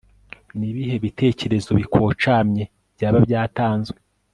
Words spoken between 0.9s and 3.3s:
bitekerezo bikocamye, byaba